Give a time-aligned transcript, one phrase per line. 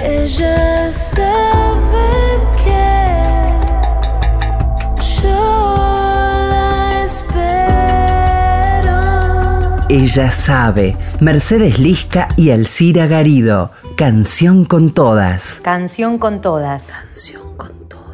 [0.00, 3.50] Ella sabe que
[5.22, 5.76] yo
[6.50, 8.56] la espero.
[9.88, 10.96] Ella sabe.
[11.20, 13.72] Mercedes Lisca y Alcira Garido.
[13.96, 15.60] Canción con todas.
[15.62, 16.92] Canción con todas.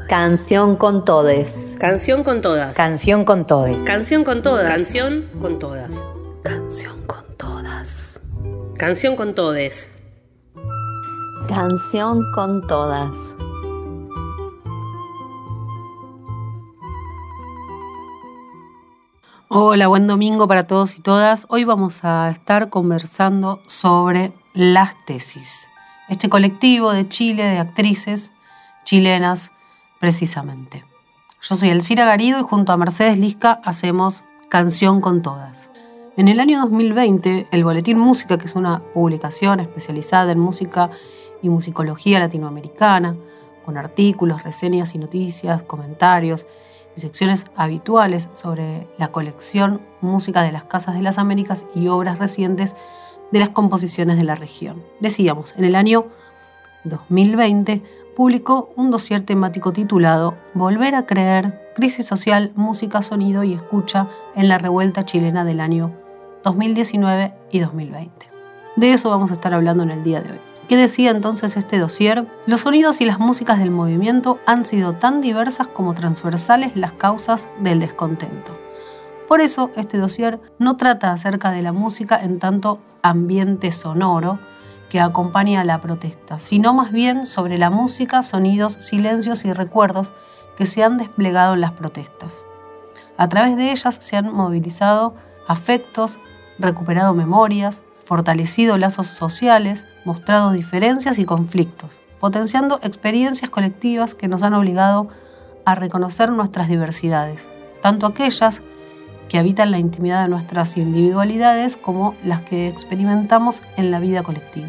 [0.08, 1.76] Canción con todes.
[1.78, 2.74] Canción con todas.
[2.74, 3.76] Canción con todes.
[3.84, 4.66] Canción con todas.
[4.68, 6.02] Canción con todas.
[6.42, 8.20] Canción con todas.
[8.78, 9.93] Canción con todes.
[11.54, 13.32] Canción con todas.
[19.48, 21.46] Hola, buen domingo para todos y todas.
[21.48, 25.68] Hoy vamos a estar conversando sobre las tesis.
[26.08, 28.32] Este colectivo de Chile de actrices
[28.82, 29.52] chilenas
[30.00, 30.84] precisamente.
[31.40, 35.70] Yo soy Elcira Garido y junto a Mercedes Lisca hacemos Canción con Todas.
[36.16, 40.90] En el año 2020, el Boletín Música, que es una publicación especializada en música
[41.44, 43.14] y musicología latinoamericana,
[43.66, 46.46] con artículos, reseñas y noticias, comentarios
[46.96, 52.18] y secciones habituales sobre la colección Música de las Casas de las Américas y obras
[52.18, 52.76] recientes
[53.30, 54.82] de las composiciones de la región.
[55.00, 56.06] Decíamos, en el año
[56.84, 57.82] 2020
[58.16, 64.48] publicó un dossier temático titulado Volver a creer, crisis social, música, sonido y escucha en
[64.48, 65.90] la revuelta chilena del año
[66.42, 68.30] 2019 y 2020.
[68.76, 70.53] De eso vamos a estar hablando en el día de hoy.
[70.68, 72.26] ¿Qué decía entonces este dossier?
[72.46, 77.46] Los sonidos y las músicas del movimiento han sido tan diversas como transversales las causas
[77.60, 78.58] del descontento.
[79.28, 84.38] Por eso este dossier no trata acerca de la música en tanto ambiente sonoro,
[84.88, 90.12] que acompaña a la protesta, sino más bien sobre la música, sonidos, silencios y recuerdos
[90.56, 92.46] que se han desplegado en las protestas.
[93.16, 95.14] A través de ellas se han movilizado
[95.48, 96.18] afectos,
[96.58, 104.54] recuperado memorias, fortalecido lazos sociales, mostrado diferencias y conflictos, potenciando experiencias colectivas que nos han
[104.54, 105.08] obligado
[105.64, 107.48] a reconocer nuestras diversidades,
[107.82, 108.62] tanto aquellas
[109.28, 114.68] que habitan la intimidad de nuestras individualidades como las que experimentamos en la vida colectiva.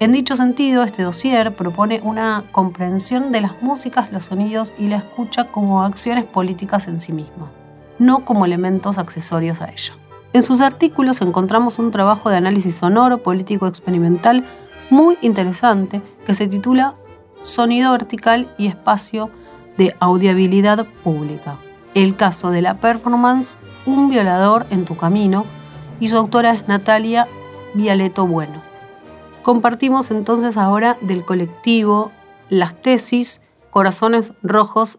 [0.00, 4.98] En dicho sentido, este dossier propone una comprensión de las músicas, los sonidos y la
[4.98, 7.48] escucha como acciones políticas en sí mismas,
[7.98, 9.94] no como elementos accesorios a ella.
[10.32, 14.44] En sus artículos encontramos un trabajo de análisis sonoro, político experimental
[14.90, 16.94] muy interesante que se titula
[17.42, 19.30] Sonido vertical y espacio
[19.76, 21.56] de audiabilidad pública.
[21.94, 23.56] El caso de la performance
[23.86, 25.46] Un violador en tu camino
[26.00, 27.26] y su autora es Natalia
[27.74, 28.62] Vialeto Bueno.
[29.42, 32.12] Compartimos entonces ahora del colectivo
[32.50, 33.40] las tesis
[33.70, 34.98] Corazones Rojos.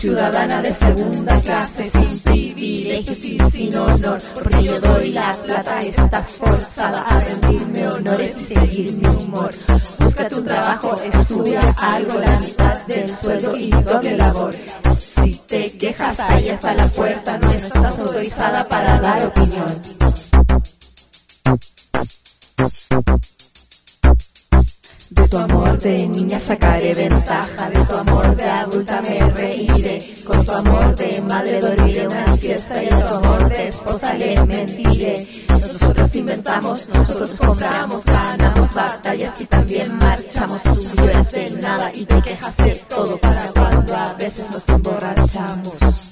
[0.00, 4.18] Ciudadana de segunda clase, sin privilegios y sin honor.
[4.32, 9.50] Porque yo doy la plata, estás forzada a rendirme honores y seguir mi humor.
[9.98, 14.54] Busca tu trabajo, estudia algo, la mitad del sueldo y doble labor.
[14.98, 20.00] Si te quejas, ahí está la puerta, no estás autorizada para dar opinión.
[25.30, 30.50] Tu amor de niña sacaré ventaja, de tu amor de adulta me reiré, con tu
[30.50, 35.28] amor de madre dormiré una siesta y de tu amor de esposa le mentiré.
[35.48, 40.64] Nosotros inventamos, nosotros compramos, ganamos batallas y también marchamos.
[40.64, 46.10] Tú lloras de nada y te quejas de todo para cuando a veces nos emborrachamos.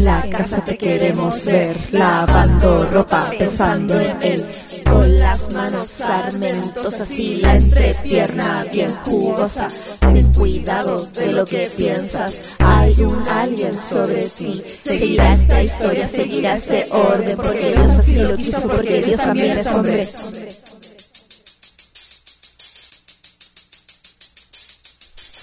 [0.00, 4.46] La casa te queremos ver, lavando ropa, pensando en él.
[4.90, 9.68] Con las manos sarmentosas y la entrepierna bien jugosa.
[10.00, 14.62] Ten cuidado de lo que piensas, hay un alguien sobre ti.
[14.82, 19.66] Seguirá esta historia, seguirá este orden, porque Dios así lo quiso, porque Dios también es
[19.66, 20.08] hombre.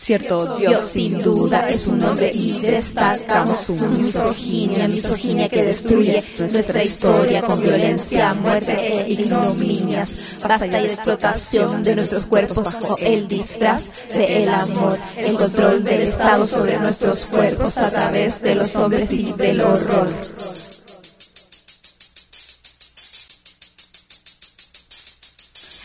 [0.07, 6.81] Cierto, Dios sin duda es un hombre y destacamos su misoginia, misoginia que destruye nuestra
[6.81, 10.39] historia con violencia, muerte e ignominias.
[10.41, 16.03] Basta de explotación de nuestros cuerpos bajo el disfraz de el amor, el control del
[16.03, 20.07] Estado sobre nuestros cuerpos a través de los hombres y del horror.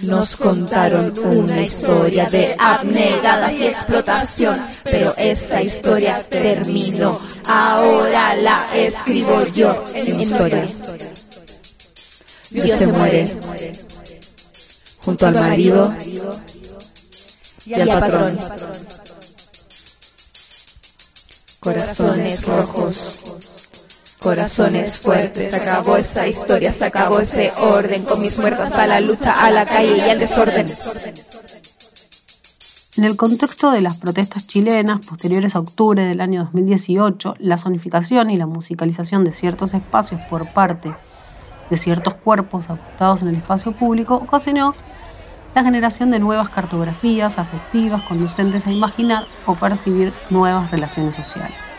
[0.03, 7.21] Nos contaron una historia de abnegadas y explotación, pero esa historia terminó.
[7.47, 10.67] Ahora la escribo yo en mi historia.
[12.51, 13.37] Dios se muere
[14.99, 15.95] junto al marido
[17.65, 18.41] y al patrón.
[21.61, 23.52] Corazones rojos,
[24.23, 25.51] corazones fuertes.
[25.51, 28.05] Se acabó esa historia, se acabó ese orden.
[28.05, 30.67] Con mis muertas a la lucha, a la calle y al desorden.
[32.97, 38.31] En el contexto de las protestas chilenas posteriores a octubre del año 2018, la zonificación
[38.31, 40.95] y la musicalización de ciertos espacios por parte
[41.71, 44.75] de ciertos cuerpos apostados en el espacio público ocasionó
[45.55, 51.72] la generación de nuevas cartografías afectivas conducentes a imaginar o percibir nuevas relaciones sociales.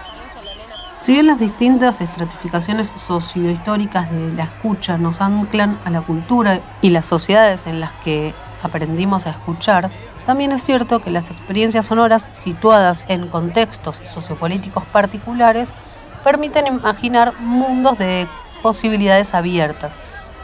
[1.03, 6.91] Si bien las distintas estratificaciones sociohistóricas de la escucha nos anclan a la cultura y
[6.91, 9.91] las sociedades en las que aprendimos a escuchar,
[10.25, 15.73] también es cierto que las experiencias sonoras situadas en contextos sociopolíticos particulares
[16.23, 18.25] permiten imaginar mundos de
[18.61, 19.91] posibilidades abiertas,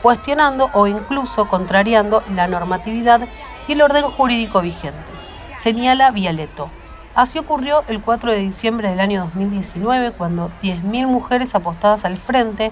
[0.02, 3.22] cuestionando o incluso contrariando la normatividad
[3.70, 6.70] y el orden jurídico vigentes, señala Vialeto.
[7.20, 12.72] Así ocurrió el 4 de diciembre del año 2019, cuando 10.000 mujeres apostadas al frente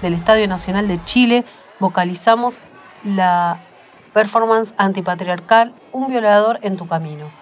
[0.00, 1.44] del Estadio Nacional de Chile
[1.80, 2.56] vocalizamos
[3.02, 3.58] la
[4.12, 7.32] performance antipatriarcal Un violador en tu camino,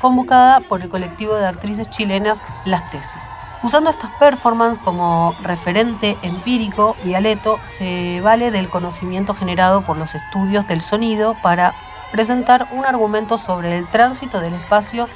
[0.00, 3.22] convocada por el colectivo de actrices chilenas Las Tesis.
[3.62, 10.66] Usando estas performances como referente empírico, Vialeto se vale del conocimiento generado por los estudios
[10.66, 11.74] del sonido para
[12.10, 15.06] presentar un argumento sobre el tránsito del espacio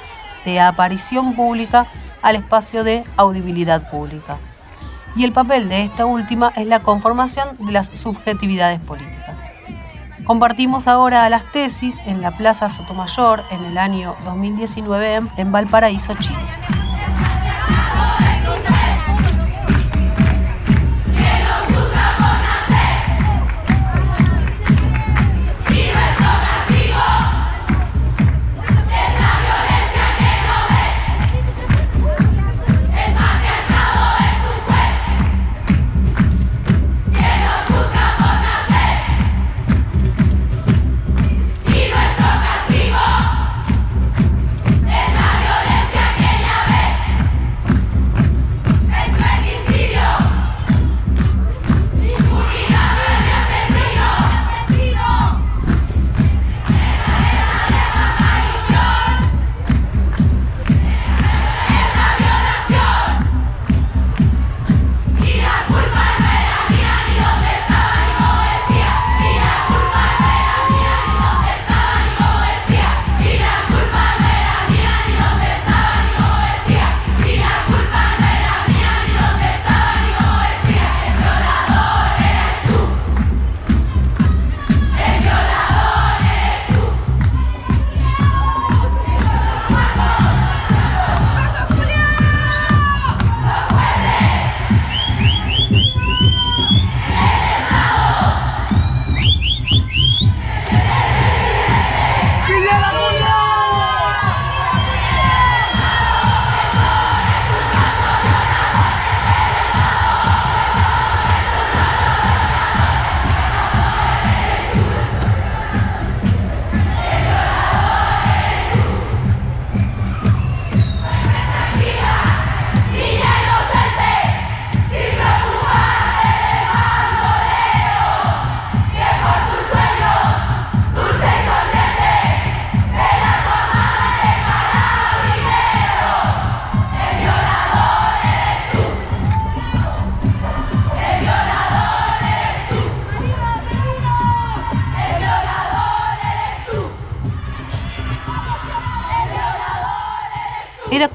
[0.45, 1.87] de aparición pública
[2.21, 4.37] al espacio de audibilidad pública.
[5.15, 9.35] Y el papel de esta última es la conformación de las subjetividades políticas.
[10.25, 16.39] Compartimos ahora las tesis en la Plaza Sotomayor en el año 2019 en Valparaíso, Chile.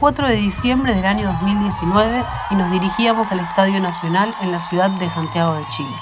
[0.00, 4.88] 4 de diciembre del año 2019 y nos dirigíamos al Estadio Nacional en la ciudad
[4.88, 5.95] de Santiago de Chile.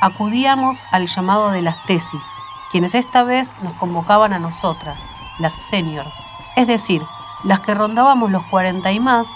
[0.00, 2.22] Acudíamos al llamado de las tesis,
[2.70, 5.00] quienes esta vez nos convocaban a nosotras,
[5.40, 6.06] las senior,
[6.54, 7.02] es decir,
[7.42, 9.26] las que rondábamos los 40 y más,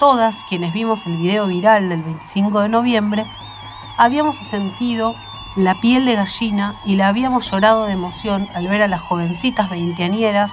[0.00, 3.26] todas quienes vimos el video viral del 25 de noviembre,
[3.96, 5.14] habíamos sentido
[5.54, 9.70] la piel de gallina y la habíamos llorado de emoción al ver a las jovencitas
[9.70, 10.50] veinteañeras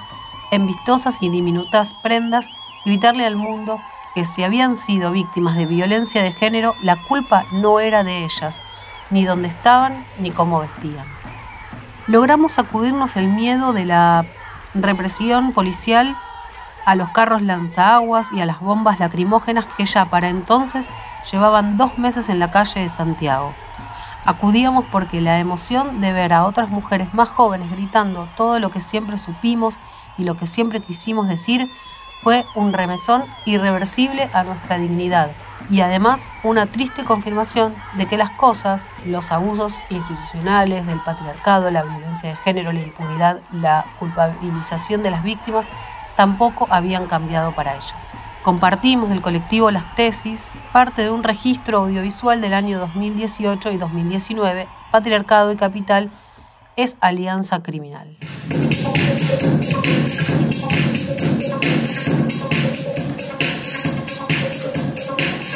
[0.52, 2.46] en vistosas y diminutas prendas,
[2.88, 3.82] gritarle al mundo
[4.14, 8.62] que si habían sido víctimas de violencia de género, la culpa no era de ellas,
[9.10, 11.04] ni dónde estaban, ni cómo vestían.
[12.06, 14.24] logramos sacudirnos el miedo de la
[14.72, 16.16] represión policial
[16.86, 20.88] a los carros lanzaguas y a las bombas lacrimógenas que ya para entonces
[21.30, 23.52] llevaban dos meses en la calle de Santiago.
[24.24, 28.80] Acudíamos porque la emoción de ver a otras mujeres más jóvenes gritando todo lo que
[28.80, 29.74] siempre supimos
[30.16, 31.70] y lo que siempre quisimos decir
[32.22, 35.30] fue un remesón irreversible a nuestra dignidad
[35.70, 41.82] y además una triste confirmación de que las cosas, los abusos institucionales del patriarcado, la
[41.82, 45.68] violencia de género, la impunidad, la culpabilización de las víctimas,
[46.16, 47.94] tampoco habían cambiado para ellas.
[48.42, 54.68] Compartimos el colectivo Las Tesis, parte de un registro audiovisual del año 2018 y 2019,
[54.90, 56.10] Patriarcado y Capital
[56.78, 58.16] es Alianza Criminal.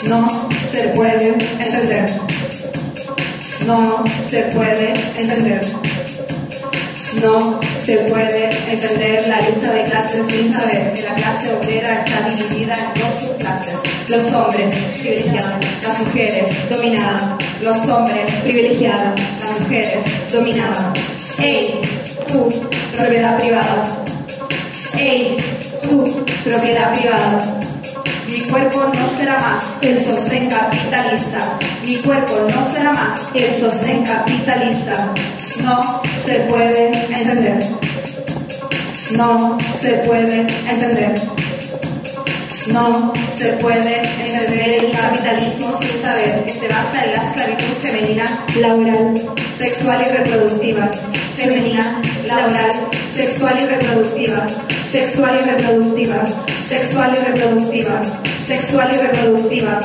[0.09, 0.29] No
[0.73, 2.11] se puede entender.
[3.69, 5.61] No se puede entender.
[7.21, 12.29] No se puede entender la lucha de clases sin saber que la clase obrera está
[12.29, 13.75] dividida en dos subclases.
[14.09, 15.53] Los hombres privilegiados,
[15.83, 17.23] las mujeres dominadas.
[17.61, 20.85] Los hombres privilegiados, las mujeres dominadas.
[21.39, 21.81] ¡Ey!
[22.27, 22.49] Tú,
[22.97, 23.83] propiedad privada.
[24.99, 25.37] ¡Ey!
[25.83, 26.05] Tú,
[26.45, 27.39] propiedad privada.
[28.27, 31.59] Mi cuerpo no será más el sostén capitalista.
[31.85, 35.13] Mi cuerpo no será más el sostén capitalista.
[35.63, 37.59] No se puede entender.
[39.17, 41.15] No se puede entender.
[42.73, 48.25] No se puede entender el capitalismo sin saber que se basa en la esclavitud femenina,
[48.61, 49.15] laboral,
[49.59, 50.91] sexual y reproductiva.
[51.37, 52.71] Femenina, laboral,
[53.15, 54.47] sexual y reproductiva.
[54.91, 56.25] Sexual y reproductiva.
[56.69, 58.01] Sexual y reproductiva.
[58.47, 59.81] Sexual y reproductiva.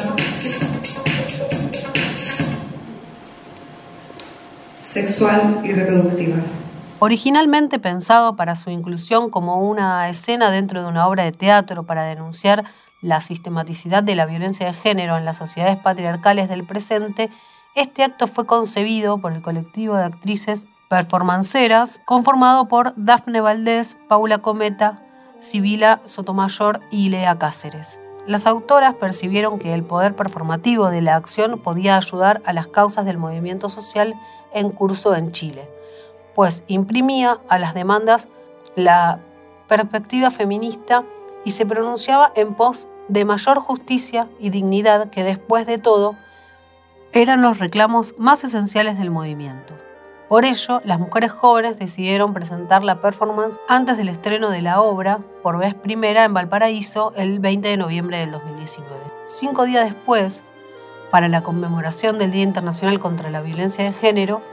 [4.93, 6.56] Sexual y reproductiva.
[6.99, 12.05] Originalmente pensado para su inclusión como una escena dentro de una obra de teatro para
[12.05, 12.63] denunciar
[13.01, 17.29] la sistematicidad de la violencia de género en las sociedades patriarcales del presente,
[17.75, 24.39] este acto fue concebido por el colectivo de actrices performanceras conformado por Dafne Valdés, Paula
[24.39, 24.99] Cometa,
[25.37, 27.99] Sibila Sotomayor y Lea Cáceres.
[28.25, 33.05] Las autoras percibieron que el poder performativo de la acción podía ayudar a las causas
[33.05, 34.15] del movimiento social
[34.51, 35.76] en curso en Chile
[36.37, 38.27] pues imprimía a las demandas
[38.75, 39.17] la
[39.67, 41.03] perspectiva feminista
[41.43, 46.15] y se pronunciaba en pos de mayor justicia y dignidad que después de todo
[47.11, 49.73] eran los reclamos más esenciales del movimiento.
[50.29, 55.21] Por ello, las mujeres jóvenes decidieron presentar la performance antes del estreno de la obra,
[55.41, 58.93] por vez primera en Valparaíso, el 20 de noviembre del 2019.
[59.25, 60.43] Cinco días después,
[61.09, 64.43] para la conmemoración del Día Internacional contra la Violencia de Género,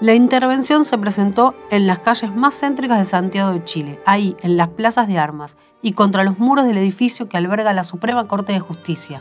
[0.00, 4.56] la intervención se presentó en las calles más céntricas de Santiago de Chile, ahí, en
[4.56, 8.54] las plazas de armas, y contra los muros del edificio que alberga la Suprema Corte
[8.54, 9.20] de Justicia.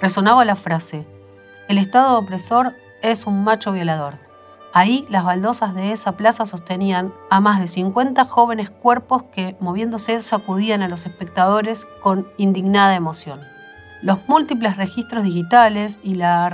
[0.00, 1.06] Resonaba la frase,
[1.68, 4.18] el Estado opresor es un macho violador.
[4.72, 10.20] Ahí las baldosas de esa plaza sostenían a más de 50 jóvenes cuerpos que, moviéndose,
[10.22, 13.40] sacudían a los espectadores con indignada emoción.
[14.02, 16.52] Los múltiples registros digitales y la,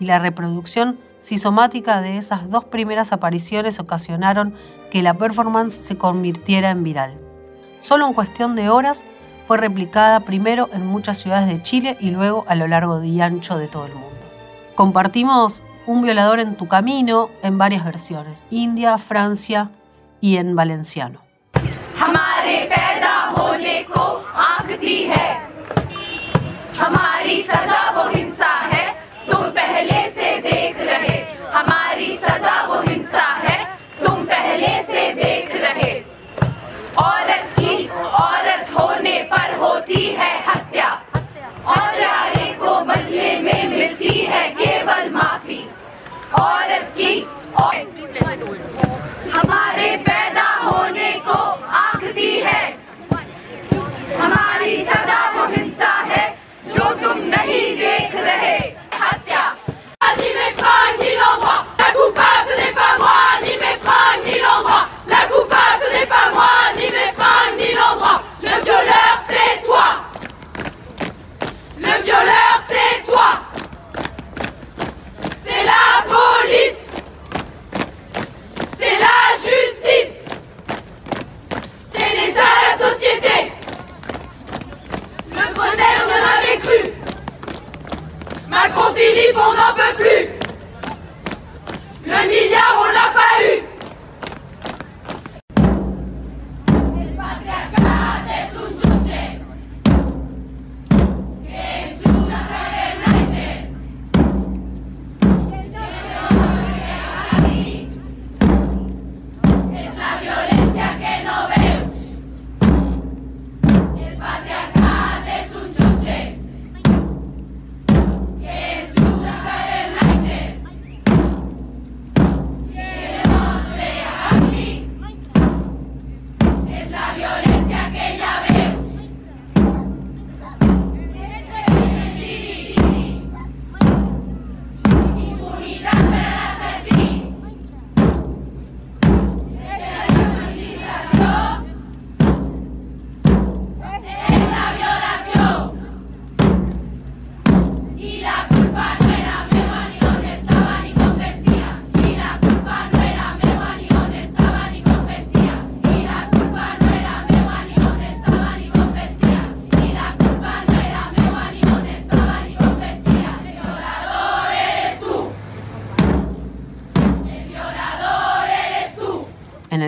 [0.00, 4.53] y la reproducción psicosomática de esas dos primeras apariciones ocasionaron
[4.91, 7.17] que la performance se convirtiera en viral.
[7.79, 9.03] Solo en cuestión de horas
[9.47, 13.57] fue replicada primero en muchas ciudades de Chile y luego a lo largo y ancho
[13.57, 14.17] de todo el mundo.
[14.75, 19.71] Compartimos Un violador en tu camino en varias versiones, India, Francia
[20.19, 21.21] y en valenciano.
[26.79, 28.80] हमारी सजा वो हिंसा है
[34.04, 35.92] तुम पहले से देख रहे।
[36.98, 40.88] औरत की औरत होने पर होती है हत्या।
[41.66, 45.68] और आरे को बदले में मिलती है केवल माफ़ी।
[46.40, 47.20] औरत की
[47.62, 47.74] और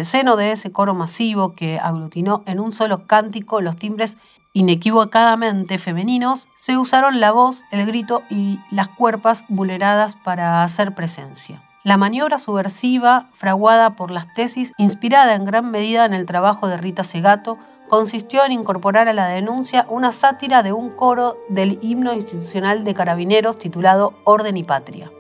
[0.05, 4.17] seno de ese coro masivo que aglutinó en un solo cántico los timbres
[4.55, 11.61] inequívocamente femeninos, se usaron la voz, el grito y las cuerpas vulneradas para hacer presencia.
[11.83, 16.79] La maniobra subversiva, fraguada por las tesis, inspirada en gran medida en el trabajo de
[16.79, 17.59] Rita Segato,
[17.89, 22.95] consistió en incorporar a la denuncia una sátira de un coro del himno institucional de
[22.95, 25.11] carabineros titulado Orden y Patria.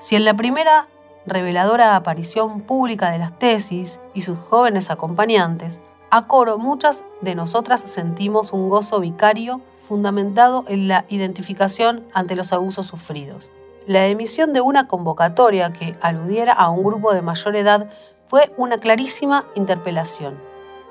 [0.00, 0.86] Si en la primera
[1.26, 7.82] reveladora aparición pública de las tesis y sus jóvenes acompañantes, a coro muchas de nosotras
[7.82, 13.52] sentimos un gozo vicario fundamentado en la identificación ante los abusos sufridos.
[13.86, 17.90] La emisión de una convocatoria que aludiera a un grupo de mayor edad
[18.26, 20.38] fue una clarísima interpelación.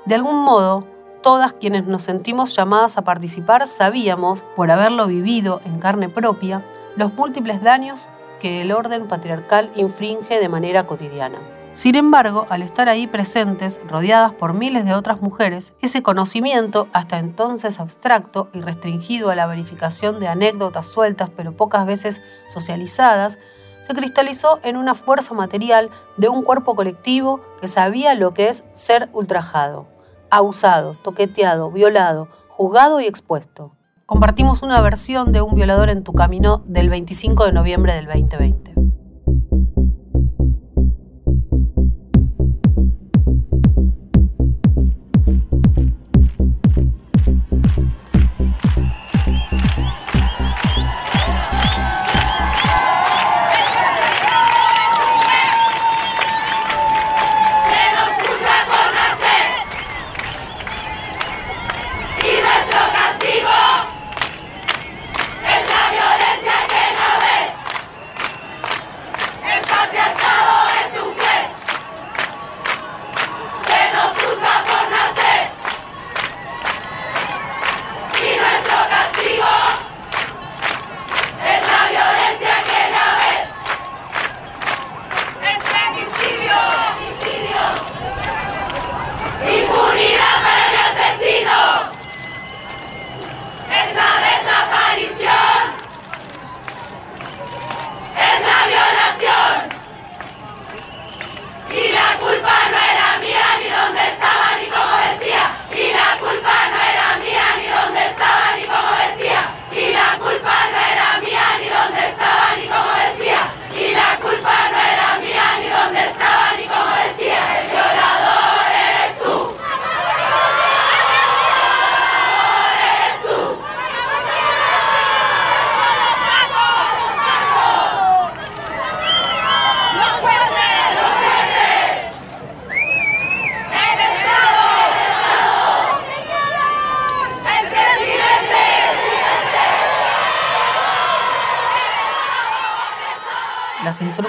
[0.04, 0.84] De algún modo,
[1.22, 6.64] todas quienes nos sentimos llamadas a participar sabíamos, por haberlo vivido en carne propia,
[6.96, 8.08] los múltiples daños
[8.40, 11.38] que el orden patriarcal infringe de manera cotidiana.
[11.78, 17.20] Sin embargo, al estar ahí presentes, rodeadas por miles de otras mujeres, ese conocimiento, hasta
[17.20, 22.20] entonces abstracto y restringido a la verificación de anécdotas sueltas pero pocas veces
[22.52, 23.38] socializadas,
[23.86, 28.64] se cristalizó en una fuerza material de un cuerpo colectivo que sabía lo que es
[28.74, 29.86] ser ultrajado,
[30.30, 33.77] abusado, toqueteado, violado, juzgado y expuesto.
[34.08, 38.72] Compartimos una versión de Un violador en tu camino del 25 de noviembre del 2020.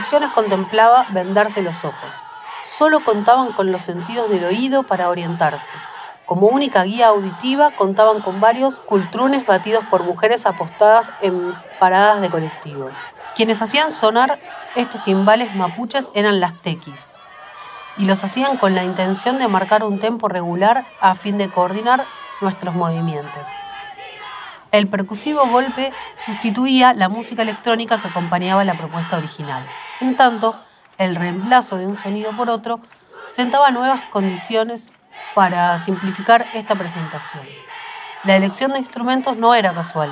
[0.09, 2.09] Contemplaba vendarse los ojos.
[2.65, 5.71] Solo contaban con los sentidos del oído para orientarse.
[6.25, 12.29] Como única guía auditiva contaban con varios cultrunes batidos por mujeres apostadas en paradas de
[12.29, 12.91] colectivos.
[13.35, 14.39] Quienes hacían sonar
[14.75, 17.13] estos timbales mapuches eran las tequis,
[17.97, 22.05] y los hacían con la intención de marcar un tempo regular a fin de coordinar
[22.41, 23.45] nuestros movimientos.
[24.71, 25.93] El percusivo golpe
[26.25, 29.63] sustituía la música electrónica que acompañaba la propuesta original.
[30.01, 30.55] En tanto,
[30.97, 32.79] el reemplazo de un sonido por otro
[33.31, 34.91] sentaba nuevas condiciones
[35.35, 37.43] para simplificar esta presentación.
[38.23, 40.09] La elección de instrumentos no era casual.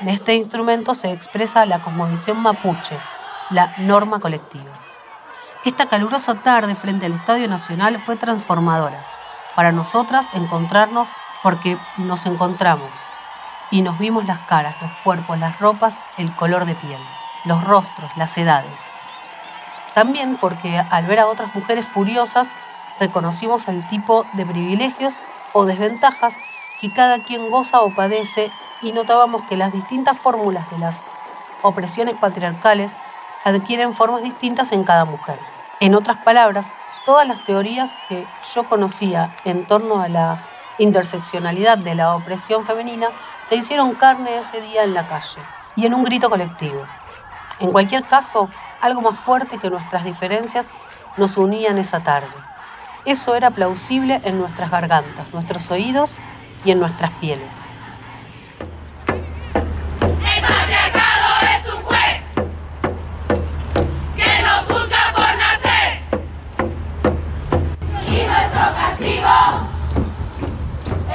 [0.00, 2.98] En este instrumento se expresa la cosmovisión mapuche,
[3.50, 4.78] la norma colectiva.
[5.64, 9.02] Esta calurosa tarde frente al Estadio Nacional fue transformadora.
[9.54, 11.08] Para nosotras encontrarnos
[11.42, 12.90] porque nos encontramos
[13.70, 17.00] y nos vimos las caras, los cuerpos, las ropas, el color de piel,
[17.44, 18.93] los rostros, las edades.
[19.94, 22.48] También porque al ver a otras mujeres furiosas
[22.98, 25.14] reconocimos el tipo de privilegios
[25.52, 26.36] o desventajas
[26.80, 28.50] que cada quien goza o padece
[28.82, 31.02] y notábamos que las distintas fórmulas de las
[31.62, 32.92] opresiones patriarcales
[33.44, 35.38] adquieren formas distintas en cada mujer.
[35.80, 36.66] En otras palabras,
[37.06, 40.38] todas las teorías que yo conocía en torno a la
[40.78, 43.08] interseccionalidad de la opresión femenina
[43.48, 45.40] se hicieron carne ese día en la calle
[45.76, 46.84] y en un grito colectivo.
[47.60, 48.48] En cualquier caso,
[48.80, 50.68] algo más fuerte que nuestras diferencias
[51.16, 52.28] nos unían esa tarde.
[53.04, 56.14] Eso era plausible en nuestras gargantas, nuestros oídos
[56.64, 57.54] y en nuestras pieles.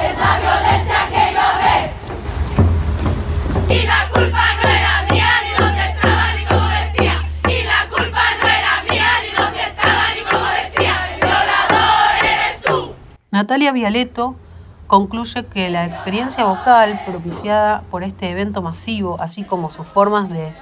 [0.02, 1.92] es la violencia que yo ves
[3.70, 4.49] y la culpa
[13.40, 14.36] Natalia Vialeto
[14.88, 20.54] concluye que la experiencia vocal propiciada por este evento masivo, así como sus formas de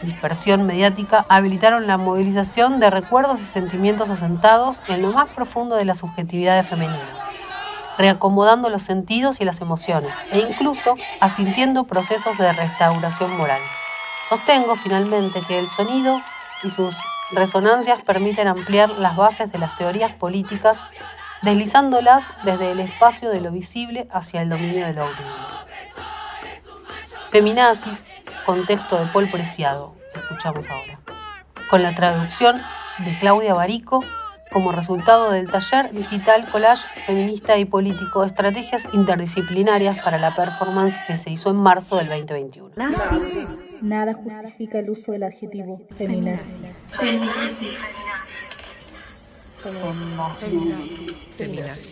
[0.00, 5.84] dispersión mediática, habilitaron la movilización de recuerdos y sentimientos asentados en lo más profundo de
[5.84, 7.02] las subjetividades femeninas,
[7.98, 13.60] reacomodando los sentidos y las emociones, e incluso asintiendo procesos de restauración moral.
[14.30, 16.18] Sostengo finalmente que el sonido
[16.62, 16.96] y sus
[17.32, 20.80] resonancias permiten ampliar las bases de las teorías políticas
[21.42, 25.24] deslizándolas desde el espacio de lo visible hacia el dominio de lo audible.
[27.30, 28.04] Feminazis,
[28.44, 31.00] contexto de Paul Preciado, escuchamos ahora,
[31.70, 32.60] con la traducción
[32.98, 34.04] de Claudia Barico
[34.52, 41.16] como resultado del taller digital collage feminista y político estrategias interdisciplinarias para la performance que
[41.16, 42.74] se hizo en marzo del 2021.
[42.76, 43.46] Nazi.
[43.80, 46.88] Nada justifica el uso del adjetivo feminazis.
[46.90, 48.51] feminazis.
[50.38, 50.88] 对呀，
[51.36, 51.82] 对呀。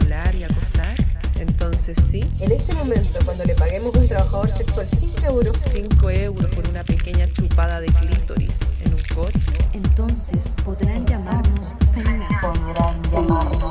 [0.00, 0.94] violar y acosar?
[1.36, 2.20] Entonces sí.
[2.40, 5.56] En este momento, cuando le paguemos a un trabajador sexual 5 euros.
[5.70, 8.50] 5 euros por una pequeña chupada de clítoris
[8.84, 9.52] en un coche.
[9.72, 12.28] Entonces podrán llamarnos feminas.
[12.42, 13.70] Podrán llamarnos.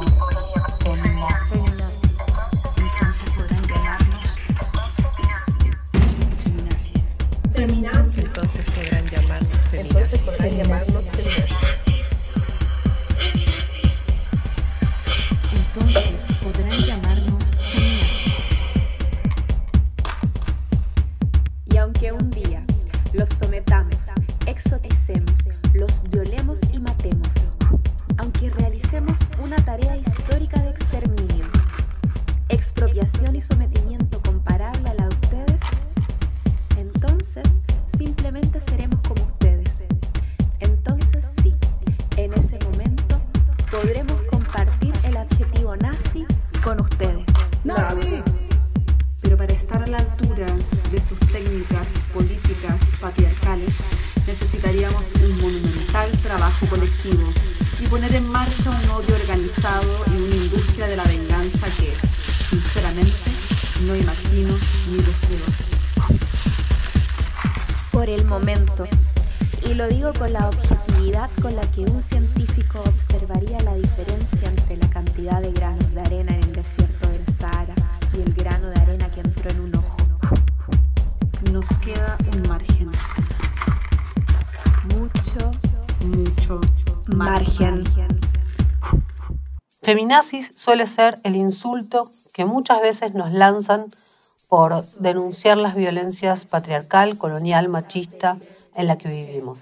[90.56, 93.88] Suele ser el insulto que muchas veces nos lanzan
[94.48, 98.38] por denunciar las violencias patriarcal, colonial, machista
[98.76, 99.60] en la que vivimos.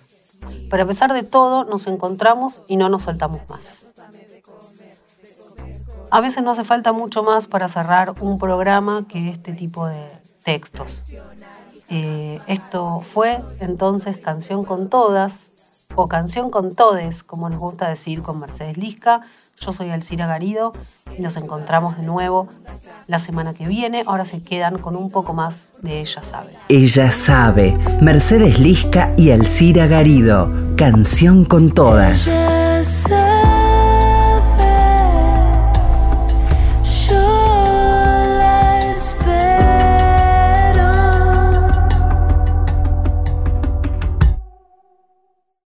[0.70, 3.96] Pero a pesar de todo, nos encontramos y no nos soltamos más.
[6.10, 10.08] A veces no hace falta mucho más para cerrar un programa que este tipo de
[10.44, 11.14] textos.
[11.90, 15.34] Eh, esto fue entonces Canción con Todas,
[15.96, 19.22] o Canción con Todes, como nos gusta decir con Mercedes Lisca.
[19.60, 20.72] Yo soy Alcira Garido
[21.18, 22.48] y nos encontramos de nuevo
[23.08, 24.04] la semana que viene.
[24.06, 26.54] Ahora se quedan con un poco más de Ella Sabe.
[26.70, 27.78] Ella sabe.
[28.02, 30.52] Mercedes Lisca y Alcira Garido.
[30.76, 32.30] Canción con todas.